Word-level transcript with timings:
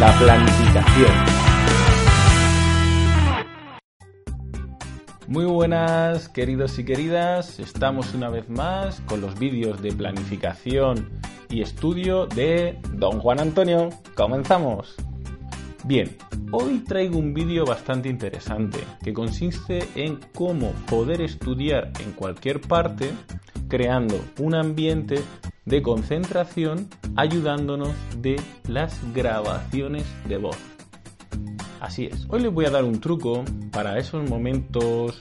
La 0.00 0.18
planificación. 0.18 1.12
Muy 5.28 5.44
buenas 5.44 6.30
queridos 6.30 6.78
y 6.78 6.86
queridas, 6.86 7.58
estamos 7.60 8.14
una 8.14 8.30
vez 8.30 8.48
más 8.48 9.02
con 9.02 9.20
los 9.20 9.38
vídeos 9.38 9.82
de 9.82 9.92
planificación 9.92 11.10
y 11.50 11.60
estudio 11.60 12.24
de 12.28 12.78
Don 12.94 13.20
Juan 13.20 13.40
Antonio. 13.40 13.90
Comenzamos. 14.14 14.96
Bien, 15.84 16.16
hoy 16.50 16.78
traigo 16.78 17.18
un 17.18 17.34
vídeo 17.34 17.66
bastante 17.66 18.08
interesante 18.08 18.78
que 19.04 19.12
consiste 19.12 19.86
en 19.96 20.18
cómo 20.34 20.72
poder 20.88 21.20
estudiar 21.20 21.92
en 22.02 22.12
cualquier 22.12 22.62
parte 22.62 23.10
creando 23.68 24.18
un 24.38 24.54
ambiente 24.54 25.20
de 25.64 25.82
concentración 25.82 26.88
ayudándonos 27.16 27.94
de 28.18 28.40
las 28.68 28.98
grabaciones 29.14 30.04
de 30.28 30.38
voz. 30.38 30.56
Así 31.80 32.06
es, 32.06 32.26
hoy 32.28 32.40
les 32.40 32.52
voy 32.52 32.66
a 32.66 32.70
dar 32.70 32.84
un 32.84 33.00
truco 33.00 33.44
para 33.72 33.98
esos 33.98 34.28
momentos 34.28 35.20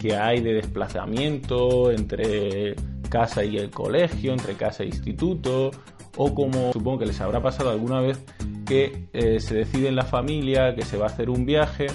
que 0.00 0.16
hay 0.16 0.40
de 0.40 0.54
desplazamiento 0.54 1.90
entre 1.90 2.74
casa 3.08 3.44
y 3.44 3.56
el 3.56 3.70
colegio, 3.70 4.32
entre 4.32 4.54
casa 4.54 4.82
e 4.82 4.86
instituto, 4.86 5.70
o 6.16 6.34
como 6.34 6.72
supongo 6.72 7.00
que 7.00 7.06
les 7.06 7.20
habrá 7.20 7.42
pasado 7.42 7.70
alguna 7.70 8.00
vez 8.00 8.18
que 8.66 9.08
eh, 9.12 9.40
se 9.40 9.54
decide 9.54 9.88
en 9.88 9.96
la 9.96 10.04
familia 10.04 10.74
que 10.74 10.82
se 10.82 10.96
va 10.96 11.06
a 11.06 11.08
hacer 11.08 11.30
un 11.30 11.46
viaje 11.46 11.86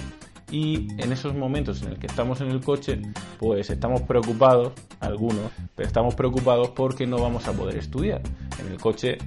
y 0.50 0.88
en 1.02 1.12
esos 1.12 1.34
momentos 1.34 1.82
en 1.82 1.90
el 1.90 1.98
que 1.98 2.06
estamos 2.06 2.40
en 2.40 2.48
el 2.48 2.60
coche, 2.60 3.02
pues 3.38 3.70
estamos 3.70 4.02
preocupados, 4.02 4.72
algunos, 5.00 5.50
pero 5.74 5.86
estamos 5.86 6.14
preocupados 6.14 6.70
porque 6.70 7.06
no 7.06 7.18
vamos 7.18 7.46
a 7.48 7.52
poder 7.52 7.76
estudiar. 7.76 8.20
En 8.60 8.72
el 8.72 8.78
coche 8.78 9.18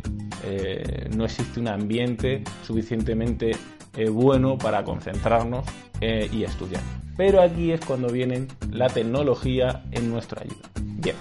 eh, 0.44 1.09
no 1.16 1.26
existe 1.26 1.59
un 1.59 1.68
ambiente 1.68 2.44
suficientemente 2.66 3.52
eh, 3.95 4.09
bueno 4.09 4.58
para 4.58 4.84
concentrarnos 4.84 5.66
eh, 6.02 6.30
y 6.31 6.44
estudiar. 6.44 6.81
Pero 7.18 7.42
aquí 7.42 7.72
es 7.72 7.81
cuando 7.86 8.09
viene 8.09 8.48
la 8.72 8.88
tecnología 8.88 9.84
en 9.92 10.09
nuestra 10.09 10.42
ayuda. 10.42 10.70
Bien, 10.81 11.16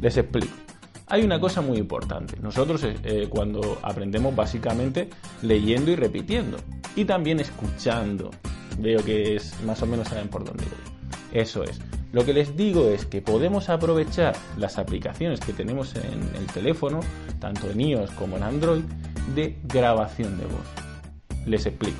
les 0.00 0.16
explico. 0.16 0.54
Hay 1.08 1.24
una 1.24 1.38
cosa 1.38 1.60
muy 1.60 1.76
importante. 1.76 2.36
Nosotros 2.40 2.86
cuando 3.28 3.78
aprendemos 3.82 4.34
básicamente 4.34 5.10
leyendo 5.42 5.90
y 5.90 5.96
repitiendo 5.96 6.56
y 6.96 7.04
también 7.04 7.38
escuchando 7.38 8.30
Veo 8.78 9.04
que 9.04 9.36
es 9.36 9.60
más 9.62 9.82
o 9.82 9.86
menos 9.86 10.08
saben 10.08 10.28
por 10.28 10.44
dónde 10.44 10.64
voy. 10.64 11.01
Eso 11.32 11.64
es. 11.64 11.80
Lo 12.12 12.26
que 12.26 12.34
les 12.34 12.56
digo 12.56 12.90
es 12.90 13.06
que 13.06 13.22
podemos 13.22 13.70
aprovechar 13.70 14.36
las 14.58 14.78
aplicaciones 14.78 15.40
que 15.40 15.54
tenemos 15.54 15.94
en 15.96 16.34
el 16.36 16.46
teléfono, 16.52 17.00
tanto 17.40 17.70
en 17.70 17.80
iOS 17.80 18.10
como 18.10 18.36
en 18.36 18.42
Android, 18.42 18.84
de 19.34 19.56
grabación 19.64 20.36
de 20.36 20.44
voz. 20.44 21.46
Les 21.46 21.64
explico. 21.64 21.98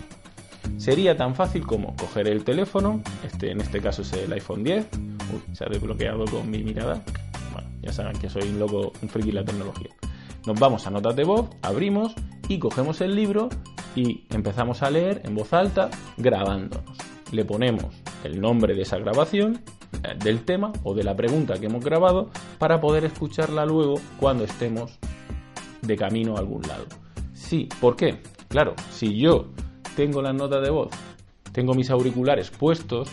Sería 0.77 1.17
tan 1.17 1.35
fácil 1.35 1.67
como 1.67 1.97
coger 1.97 2.29
el 2.29 2.45
teléfono, 2.45 3.03
este, 3.25 3.51
en 3.51 3.61
este 3.61 3.81
caso 3.81 4.03
es 4.03 4.13
el 4.13 4.33
iPhone 4.33 4.63
10, 4.65 4.87
Uy, 5.33 5.55
se 5.55 5.65
ha 5.65 5.69
desbloqueado 5.69 6.25
con 6.27 6.51
mi 6.51 6.63
mirada. 6.63 7.03
Bueno, 7.53 7.69
ya 7.81 7.93
saben 7.93 8.19
que 8.19 8.29
soy 8.29 8.49
un 8.49 8.59
loco, 8.59 8.93
un 9.01 9.09
friki 9.09 9.29
de 9.29 9.35
la 9.35 9.45
tecnología. 9.45 9.91
Nos 10.47 10.59
vamos 10.59 10.87
a 10.87 10.91
notas 10.91 11.17
de 11.17 11.25
voz, 11.25 11.49
abrimos 11.63 12.15
y 12.49 12.59
cogemos 12.59 13.01
el 13.01 13.15
libro 13.15 13.49
y 13.95 14.25
empezamos 14.31 14.83
a 14.83 14.91
leer 14.91 15.23
en 15.25 15.35
voz 15.35 15.53
alta 15.53 15.89
grabándonos. 16.17 16.99
Le 17.31 17.45
ponemos 17.45 18.02
el 18.25 18.41
nombre 18.41 18.75
de 18.75 18.83
esa 18.83 18.99
grabación, 18.99 19.63
eh, 20.05 20.15
del 20.23 20.45
tema 20.45 20.73
o 20.85 20.95
de 20.95 21.05
la 21.05 21.15
pregunta 21.15 21.59
que 21.59 21.67
hemos 21.67 21.85
grabado 21.85 22.31
para 22.59 22.81
poder 22.81 23.05
escucharla 23.05 23.65
luego 23.67 23.95
cuando 24.19 24.45
estemos 24.45 24.99
de 25.83 25.97
camino 25.97 26.37
a 26.37 26.41
algún 26.41 26.63
lado. 26.63 26.87
Sí, 27.33 27.69
¿por 27.81 27.97
qué? 27.97 28.21
Claro, 28.49 28.75
si 28.91 29.19
yo 29.19 29.49
tengo 29.97 30.23
la 30.23 30.33
nota 30.33 30.61
de 30.61 30.71
voz, 30.71 30.91
tengo 31.53 31.75
mis 31.75 31.91
auriculares 31.91 32.51
puestos, 32.51 33.09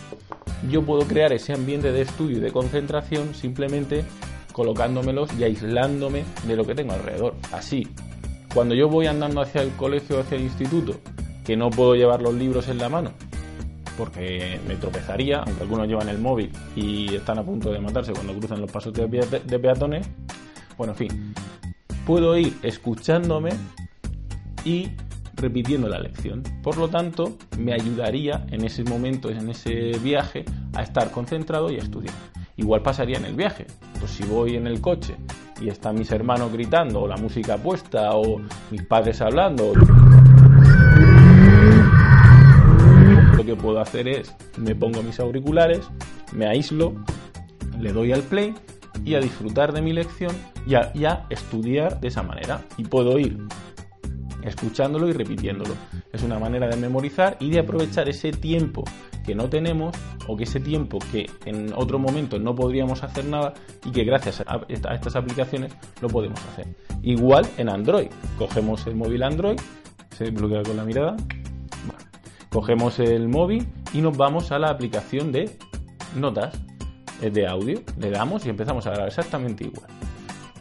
yo 0.70 0.84
puedo 0.84 1.02
crear 1.08 1.34
ese 1.34 1.54
ambiente 1.54 1.92
de 1.92 2.02
estudio 2.02 2.38
y 2.38 2.42
de 2.42 2.52
concentración 2.52 3.34
simplemente 3.34 4.04
colocándomelos 4.52 5.30
y 5.38 5.44
aislándome 5.44 6.24
de 6.46 6.56
lo 6.56 6.66
que 6.66 6.76
tengo 6.76 6.94
alrededor. 6.94 7.36
Así, 7.52 7.88
cuando 8.54 8.76
yo 8.76 8.90
voy 8.90 9.08
andando 9.08 9.42
hacia 9.42 9.62
el 9.62 9.72
colegio 9.72 10.18
o 10.18 10.20
hacia 10.22 10.38
el 10.38 10.44
instituto, 10.44 11.00
que 11.46 11.56
no 11.56 11.70
puedo 11.70 11.96
llevar 11.96 12.22
los 12.22 12.34
libros 12.34 12.68
en 12.68 12.78
la 12.78 12.90
mano, 12.90 13.12
porque 14.00 14.62
me 14.66 14.78
tropezaría, 14.78 15.40
aunque 15.40 15.62
algunos 15.62 15.86
llevan 15.86 16.08
el 16.08 16.20
móvil 16.20 16.50
y 16.74 17.14
están 17.16 17.38
a 17.38 17.44
punto 17.44 17.70
de 17.70 17.82
matarse 17.82 18.14
cuando 18.14 18.34
cruzan 18.34 18.62
los 18.62 18.72
pasos 18.72 18.94
de, 18.94 19.60
peatones, 19.60 20.10
bueno, 20.78 20.94
en 20.94 20.98
fin, 20.98 21.34
puedo 22.06 22.38
ir 22.38 22.58
escuchándome 22.64 23.50
y 24.64 24.88
repitiendo 25.36 25.90
la 25.90 26.00
lección. 26.00 26.44
Por 26.64 26.78
lo 26.78 26.88
tanto, 26.88 27.38
me 27.58 27.74
ayudaría 27.74 28.46
en 28.52 28.64
ese 28.64 28.86
momento, 28.86 29.30
en 29.30 29.50
ese 29.50 29.92
viaje, 30.02 30.46
a 30.74 30.82
estar 30.82 31.12
concentrado 31.12 31.70
y 31.70 31.76
a 31.76 31.80
estudiar. 31.80 32.16
Igual 32.56 32.82
pasaría 32.82 33.18
en 33.18 33.26
el 33.26 33.36
viaje. 33.36 33.68
Pues 34.00 34.12
si 34.12 34.24
voy 34.24 34.56
en 34.56 34.66
el 34.66 34.80
coche 34.80 35.18
y 35.62 35.68
están 35.68 35.96
mis 35.96 36.10
hermanos 36.12 36.54
gritando, 36.54 37.02
o 37.02 37.08
la 37.08 37.18
música 37.18 37.58
puesta, 37.58 38.12
o 38.14 38.40
mis 38.72 38.84
padres 38.84 39.20
hablando, 39.20 39.74
que 43.50 43.62
puedo 43.62 43.80
hacer 43.80 44.08
es, 44.08 44.36
me 44.58 44.76
pongo 44.76 45.02
mis 45.02 45.20
auriculares, 45.20 45.90
me 46.34 46.48
aíslo, 46.48 46.94
le 47.80 47.92
doy 47.92 48.12
al 48.12 48.22
play 48.22 48.54
y 49.04 49.16
a 49.16 49.20
disfrutar 49.20 49.74
de 49.74 49.82
mi 49.82 49.94
lección 49.94 50.36
y 50.66 50.76
a, 50.76 51.26
estudiar 51.30 52.00
de 52.00 52.10
esa 52.10 52.22
manera. 52.22 52.62
Y 52.78 52.84
puedo 52.84 53.18
ir 53.18 53.38
escuchándolo 54.44 55.10
y 55.10 55.14
repitiéndolo. 55.14 55.74
Es 56.14 56.24
una 56.24 56.40
manera 56.40 56.68
de 56.68 56.76
memorizar 56.78 57.38
y 57.40 57.50
de 57.50 57.60
aprovechar 57.60 58.08
ese 58.08 58.32
tiempo 58.32 58.84
que 59.26 59.36
no 59.36 59.50
tenemos 59.50 59.96
o 60.28 60.38
que 60.38 60.44
ese 60.44 60.60
tiempo 60.60 61.00
que 61.12 61.30
en 61.46 61.74
otro 61.76 62.00
momento 62.00 62.40
no 62.40 62.56
podríamos 62.56 63.04
hacer 63.04 63.26
nada 63.26 63.54
y 63.86 63.92
que 63.92 64.04
gracias 64.04 64.42
a, 64.42 64.62
estas 64.70 65.16
aplicaciones 65.16 65.74
lo 66.02 66.08
podemos 66.08 66.40
hacer. 66.46 66.68
Igual 67.02 67.46
en 67.58 67.70
Android. 67.70 68.08
Cogemos 68.38 68.86
el 68.88 68.96
móvil 68.96 69.24
Android, 69.24 69.60
se 70.16 70.30
bloquea 70.30 70.64
con 70.64 70.78
la 70.78 70.86
mirada. 70.86 71.18
Cogemos 72.50 73.00
el 73.00 73.28
móvil 73.28 73.68
y 73.94 74.02
nos 74.02 74.18
vamos 74.18 74.52
a 74.52 74.60
la 74.60 74.70
aplicación 74.70 75.32
de 75.32 75.58
notas 76.16 76.56
eh, 77.22 77.30
de 77.30 77.48
audio. 77.48 77.82
Le 77.98 78.10
damos 78.10 78.46
y 78.46 78.50
empezamos 78.50 78.86
a 78.88 78.92
grabar 78.92 79.08
exactamente 79.08 79.66
igual. 79.66 79.90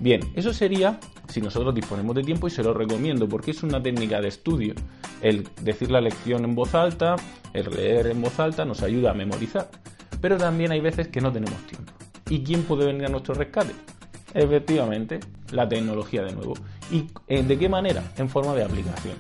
Bien, 0.01 0.21
eso 0.35 0.53
sería 0.53 1.01
si 1.29 1.41
nosotros 1.41 1.75
disponemos 1.75 2.15
de 2.15 2.23
tiempo 2.23 2.47
y 2.47 2.51
se 2.51 2.63
lo 2.63 2.73
recomiendo 2.73 3.29
porque 3.29 3.51
es 3.51 3.63
una 3.63 3.83
técnica 3.83 4.21
de 4.21 4.29
estudio. 4.29 4.75
El 5.21 5.49
decir 5.63 5.91
la 5.91 6.01
lección 6.01 6.45
en 6.45 6.55
voz 6.55 6.75
alta, 6.75 7.17
el 7.53 7.71
leer 7.71 8.07
en 8.07 8.23
voz 8.23 8.39
alta 8.39 8.65
nos 8.65 8.83
ayuda 8.83 9.11
a 9.11 9.15
memorizar. 9.15 9.71
Pero 10.21 10.37
también 10.37 10.73
hay 10.73 10.81
veces 10.81 11.09
que 11.09 11.21
no 11.21 11.33
tenemos 11.33 11.59
tiempo. 11.67 11.93
¿Y 12.29 12.43
quién 12.43 12.63
puede 12.63 12.87
venir 12.87 13.07
a 13.07 13.09
nuestro 13.09 13.35
rescate? 13.35 13.73
Efectivamente, 14.35 15.21
la 15.53 15.69
tecnología 15.69 16.23
de 16.23 16.33
nuevo. 16.33 16.55
¿Y 16.91 17.07
eh, 17.27 17.43
de 17.43 17.59
qué 17.59 17.69
manera? 17.69 18.03
En 18.17 18.29
forma 18.29 18.55
de 18.55 18.65
aplicación. 18.65 19.15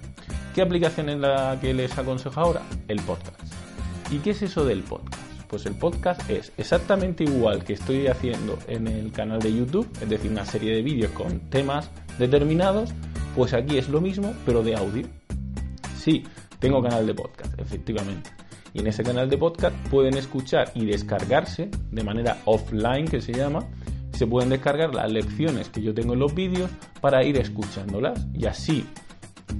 ¿Qué 0.54 0.62
aplicación 0.62 1.08
es 1.08 1.18
la 1.18 1.58
que 1.60 1.72
les 1.72 1.96
aconsejo 1.96 2.40
ahora? 2.40 2.62
El 2.88 3.00
podcast. 3.02 3.40
¿Y 4.10 4.18
qué 4.18 4.30
es 4.30 4.42
eso 4.42 4.64
del 4.64 4.82
podcast? 4.82 5.22
Pues 5.48 5.66
el 5.66 5.74
podcast 5.74 6.28
es 6.28 6.52
exactamente 6.56 7.24
igual 7.24 7.64
que 7.64 7.74
estoy 7.74 8.06
haciendo 8.06 8.58
en 8.66 8.86
el 8.86 9.12
canal 9.12 9.38
de 9.38 9.54
YouTube, 9.54 9.88
es 10.00 10.08
decir, 10.08 10.30
una 10.30 10.44
serie 10.44 10.74
de 10.74 10.82
vídeos 10.82 11.12
con 11.12 11.40
temas 11.50 11.90
determinados, 12.18 12.92
pues 13.36 13.54
aquí 13.54 13.78
es 13.78 13.88
lo 13.88 14.00
mismo, 14.00 14.34
pero 14.44 14.62
de 14.62 14.74
audio. 14.74 15.06
Sí, 15.96 16.24
tengo 16.58 16.82
canal 16.82 17.06
de 17.06 17.14
podcast, 17.14 17.58
efectivamente. 17.58 18.30
Y 18.74 18.80
en 18.80 18.88
ese 18.88 19.02
canal 19.02 19.30
de 19.30 19.38
podcast 19.38 19.76
pueden 19.90 20.16
escuchar 20.16 20.72
y 20.74 20.86
descargarse 20.86 21.70
de 21.90 22.04
manera 22.04 22.38
offline, 22.44 23.06
que 23.06 23.20
se 23.20 23.32
llama, 23.32 23.64
se 24.12 24.26
pueden 24.26 24.50
descargar 24.50 24.94
las 24.94 25.10
lecciones 25.10 25.68
que 25.68 25.82
yo 25.82 25.94
tengo 25.94 26.14
en 26.14 26.18
los 26.18 26.34
vídeos 26.34 26.70
para 27.00 27.22
ir 27.22 27.38
escuchándolas 27.38 28.26
y 28.34 28.46
así 28.46 28.84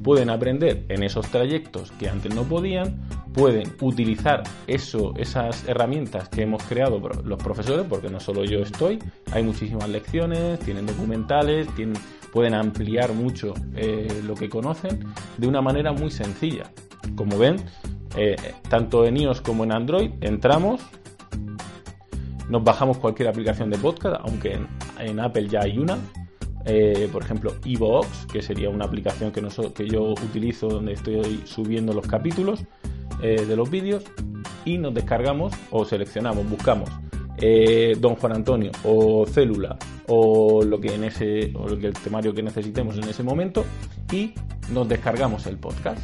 pueden 0.03 0.31
aprender 0.31 0.85
en 0.89 1.03
esos 1.03 1.27
trayectos 1.29 1.93
que 1.93 2.09
antes 2.09 2.35
no 2.35 2.45
podían 2.45 3.01
pueden 3.33 3.73
utilizar 3.81 4.43
eso, 4.67 5.15
esas 5.17 5.69
herramientas 5.69 6.29
que 6.29 6.43
hemos 6.43 6.63
creado 6.65 7.01
los 7.25 7.43
profesores, 7.43 7.87
porque 7.89 8.09
no 8.09 8.19
solo 8.19 8.45
yo 8.45 8.59
estoy, 8.61 8.99
hay 9.33 9.45
muchísimas 9.45 9.89
lecciones, 9.89 10.59
tienen 10.61 10.87
documentales, 10.87 11.69
pueden 12.33 12.55
ampliar 12.55 13.13
mucho 13.13 13.55
eh, 13.77 14.09
lo 14.27 14.35
que 14.35 14.49
conocen 14.49 15.05
de 15.37 15.47
una 15.47 15.61
manera 15.61 15.93
muy 15.93 16.11
sencilla. 16.11 16.65
Como 17.15 17.39
ven, 17.39 17.57
eh, 18.17 18.37
tanto 18.69 19.05
en 19.05 19.17
iOS 19.17 19.41
como 19.41 19.65
en 19.65 19.73
Android 19.73 20.11
entramos, 20.21 20.81
nos 22.49 22.65
bajamos 22.65 22.99
cualquier 22.99 23.29
aplicación 23.29 23.71
de 23.71 23.79
podcast, 23.79 24.21
aunque 24.25 24.59
en, 24.99 25.21
Apple 25.21 25.49
ya 25.49 25.61
hay 25.61 25.79
una. 25.79 25.99
Eh, 26.69 27.09
por 27.11 27.23
ejemplo, 27.23 27.55
Evox, 27.65 28.27
que 28.27 28.43
sería 28.43 28.71
una 28.71 28.85
aplicación 28.85 29.33
que, 29.33 29.89
yo 29.89 30.03
utilizo 30.13 30.69
donde 30.69 30.93
estoy 30.93 31.43
subiendo 31.45 31.93
los 31.93 32.07
capítulos 32.07 32.65
de 33.21 33.57
los 33.57 33.69
vídeos. 33.69 34.05
Y 34.65 34.79
nos 34.79 34.95
descargamos 34.95 35.53
o 35.71 35.85
seleccionamos, 35.85 36.49
buscamos 36.49 36.89
Don 37.99 38.15
Juan 38.17 38.33
Antonio 38.33 38.71
o 38.85 39.27
Célula 39.27 39.79
o 40.09 40.63
lo 40.63 40.81
que 40.81 40.95
en 40.95 41.05
ese 41.05 41.53
o 41.55 41.69
el 41.69 41.93
temario 41.93 42.35
que 42.35 42.43
necesitemos 42.43 42.97
en 42.97 43.05
ese 43.05 43.23
momento 43.23 43.65
y 44.13 44.35
nos 44.73 44.89
descargamos 44.89 45.47
el 45.47 45.57
podcast. 45.59 46.01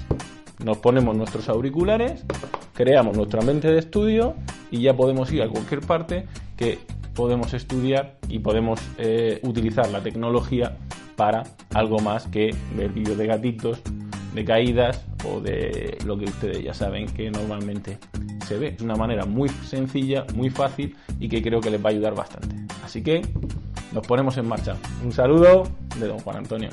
Nos 0.62 0.78
ponemos 0.78 1.16
nuestros 1.16 1.49
auriculares, 1.49 2.25
creamos 2.75 3.16
nuestra 3.16 3.40
mente 3.43 3.69
de 3.69 3.78
estudio 3.78 4.34
y 4.70 4.82
ya 4.82 4.94
podemos 4.94 5.32
ir 5.32 5.43
a 5.43 5.49
cualquier 5.49 5.81
parte 5.81 6.26
que 6.56 6.78
podemos 7.14 7.55
estudiar 7.55 8.16
y 8.28 8.40
podemos 8.40 8.81
eh, 8.99 9.40
utilizar 9.43 9.88
la 9.90 10.02
tecnología 10.02 10.76
para 11.16 11.44
algo 11.72 11.99
más 11.99 12.26
que 12.26 12.55
ver 12.76 12.90
vídeos 12.90 13.16
de 13.16 13.26
gatitos, 13.26 13.81
de 14.34 14.44
caídas 14.44 15.05
o 15.25 15.40
de 15.40 15.99
lo 16.05 16.19
que 16.19 16.25
ustedes 16.25 16.62
ya 16.62 16.75
saben 16.75 17.06
que 17.06 17.31
normalmente 17.31 17.99
se 18.46 18.58
ve. 18.58 18.75
Es 18.76 18.82
una 18.82 18.96
manera 18.96 19.25
muy 19.25 19.49
sencilla, 19.49 20.26
muy 20.34 20.50
fácil 20.50 20.96
y 21.20 21.28
que 21.28 21.43
creo 21.43 21.61
que 21.61 21.70
les 21.70 21.82
va 21.82 21.90
a 21.90 21.93
ayudar 21.93 22.14
bastante. 22.14 22.56
Así 22.84 23.02
que 23.02 23.22
nos 23.93 24.06
ponemos 24.06 24.37
en 24.37 24.49
marcha. 24.49 24.76
Un 25.05 25.12
saludo 25.12 25.64
de 25.99 26.08
don 26.08 26.19
Juan 26.19 26.38
Antonio. 26.38 26.70